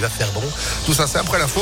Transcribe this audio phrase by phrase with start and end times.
[0.00, 0.42] il va faire bon.
[0.86, 1.60] Tout ça, c'est après l'info.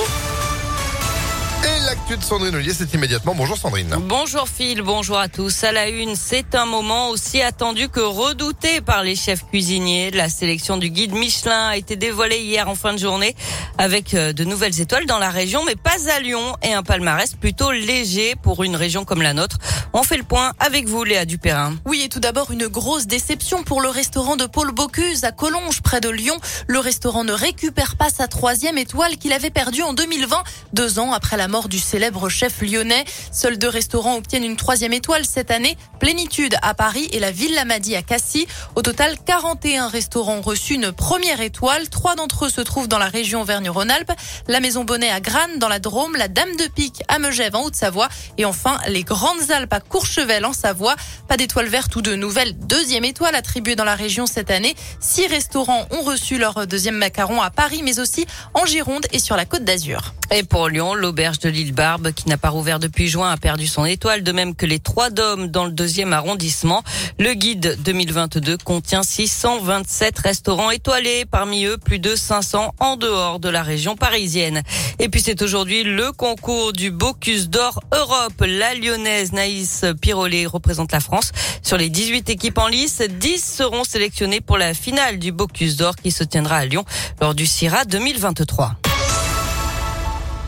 [1.89, 3.35] L'actu de Sandrine Ollier, c'est immédiatement.
[3.35, 3.97] Bonjour Sandrine.
[4.01, 5.65] Bonjour Phil, bonjour à tous.
[5.65, 10.11] À la une, c'est un moment aussi attendu que redouté par les chefs cuisiniers.
[10.11, 13.35] La sélection du guide Michelin a été dévoilée hier en fin de journée
[13.79, 17.35] avec euh, de nouvelles étoiles dans la région, mais pas à Lyon et un palmarès
[17.37, 19.57] plutôt léger pour une région comme la nôtre.
[19.95, 21.75] On fait le point avec vous, Léa Dupérin.
[21.87, 25.81] Oui, et tout d'abord, une grosse déception pour le restaurant de Paul Bocuse à Collonges,
[25.81, 26.37] près de Lyon.
[26.67, 30.43] Le restaurant ne récupère pas sa troisième étoile qu'il avait perdue en 2020,
[30.75, 33.05] deux ans après la mort du célèbre chef lyonnais.
[33.33, 35.77] Seuls deux restaurants obtiennent une troisième étoile cette année.
[36.01, 38.47] Plénitude à Paris et la Villa Madi à Cassis.
[38.75, 41.89] Au total, 41 restaurants ont reçu une première étoile.
[41.89, 44.13] Trois d'entre eux se trouvent dans la région Auvergne-Rhône-Alpes.
[44.47, 46.17] La Maison Bonnet à Grannes, dans la Drôme.
[46.17, 48.09] La Dame de Pique à Megève, en Haute-Savoie.
[48.37, 50.97] Et enfin, les Grandes Alpes à Courchevel, en Savoie.
[51.29, 54.75] Pas d'étoile verte ou de nouvelle deuxième étoile attribuée dans la région cette année.
[55.01, 59.37] Six restaurants ont reçu leur deuxième macaron à Paris, mais aussi en Gironde et sur
[59.37, 60.15] la Côte d'Azur.
[60.31, 63.67] Et pour Lyon, l'auberge de l'île Barbe, qui n'a pas rouvert depuis juin, a perdu
[63.67, 66.83] son étoile, de même que les trois dômes dans le deuxième arrondissement.
[67.19, 73.49] Le guide 2022 contient 627 restaurants étoilés, parmi eux plus de 500 en dehors de
[73.49, 74.63] la région parisienne.
[74.99, 78.45] Et puis c'est aujourd'hui le concours du Bocuse d'Or Europe.
[78.47, 81.33] La lyonnaise Naïs Pirolet représente la France.
[81.63, 85.97] Sur les 18 équipes en lice, 10 seront sélectionnées pour la finale du Bocuse d'Or
[85.97, 86.85] qui se tiendra à Lyon
[87.19, 88.77] lors du CIRA 2023.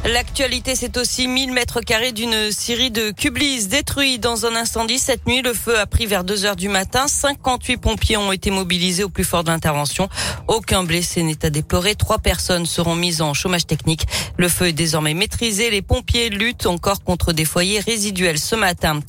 [0.06, 4.98] L'actualité, c'est aussi 1000 mètres carrés d'une série de Kublis détruits dans un incendie.
[4.98, 7.06] Cette nuit, le feu a pris vers 2 heures du matin.
[7.06, 10.08] 58 pompiers ont été mobilisés au plus fort de l'intervention.
[10.48, 11.96] Aucun blessé n'est à déplorer.
[11.96, 14.06] Trois personnes seront mises en chômage technique.
[14.38, 15.70] Le feu est désormais maîtrisé.
[15.70, 19.00] Les pompiers luttent encore contre des foyers résiduels ce matin.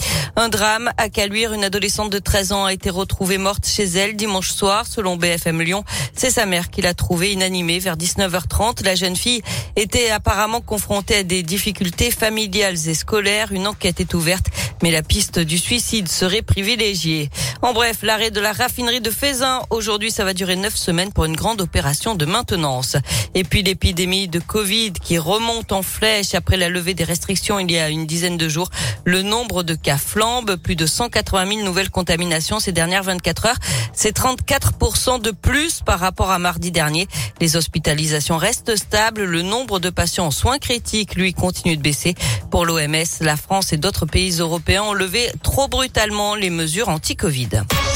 [0.41, 1.53] Un drame à Caluire.
[1.53, 5.61] Une adolescente de 13 ans a été retrouvée morte chez elle dimanche soir, selon BFM
[5.61, 5.83] Lyon.
[6.15, 8.83] C'est sa mère qui l'a trouvée inanimée vers 19h30.
[8.83, 9.43] La jeune fille
[9.75, 13.51] était apparemment confrontée à des difficultés familiales et scolaires.
[13.51, 14.47] Une enquête est ouverte,
[14.81, 17.29] mais la piste du suicide serait privilégiée.
[17.63, 19.61] En bref, l'arrêt de la raffinerie de Faisin.
[19.69, 22.97] Aujourd'hui, ça va durer neuf semaines pour une grande opération de maintenance.
[23.35, 27.71] Et puis l'épidémie de Covid qui remonte en flèche après la levée des restrictions il
[27.71, 28.71] y a une dizaine de jours.
[29.05, 33.59] Le nombre de cas flambe, plus de 180 000 nouvelles contaminations ces dernières 24 heures.
[33.93, 37.07] C'est 34% de plus par rapport à mardi dernier.
[37.39, 39.23] Les hospitalisations restent stables.
[39.23, 42.15] Le nombre de patients en soins critiques, lui, continue de baisser.
[42.49, 47.50] Pour l'OMS, la France et d'autres pays européens ont levé trop brutalement les mesures anti-Covid.
[47.51, 47.90] Sud.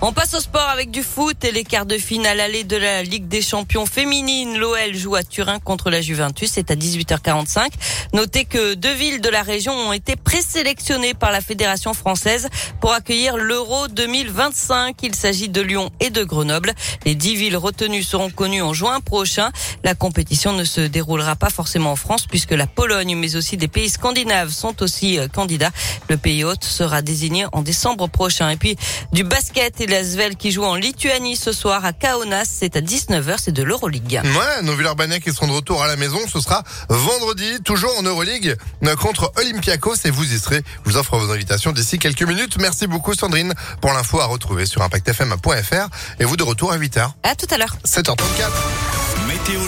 [0.00, 3.02] On passe au sport avec du foot et les quarts de finale aller de la
[3.02, 4.56] Ligue des champions féminines.
[4.56, 6.52] L'OL joue à Turin contre la Juventus.
[6.52, 7.72] C'est à 18h45.
[8.12, 12.48] Notez que deux villes de la région ont été présélectionnées par la Fédération française
[12.80, 15.02] pour accueillir l'Euro 2025.
[15.02, 16.74] Il s'agit de Lyon et de Grenoble.
[17.04, 19.50] Les dix villes retenues seront connues en juin prochain.
[19.82, 23.68] La compétition ne se déroulera pas forcément en France puisque la Pologne mais aussi des
[23.68, 25.72] pays scandinaves sont aussi euh, candidats.
[26.08, 28.48] Le pays hôte sera désigné en décembre prochain.
[28.50, 28.76] Et puis
[29.12, 32.44] du basket et l'Asvel qui joue en Lituanie ce soir à Kaunas.
[32.44, 34.20] C'est à 19h, c'est de l'Euroleague.
[34.24, 38.02] Ouais, nos Villeurbanais qui seront de retour à la maison, ce sera vendredi, toujours en
[38.02, 38.56] Euroleague,
[39.00, 40.62] contre Olympiakos et vous y serez.
[40.84, 42.58] Je vous offre vos invitations d'ici quelques minutes.
[42.58, 45.88] Merci beaucoup Sandrine pour l'info à retrouver sur impactfm.fr
[46.20, 47.10] et vous de retour à 8h.
[47.22, 47.76] À tout à l'heure.
[47.84, 48.16] 7h34.
[49.26, 49.60] Météo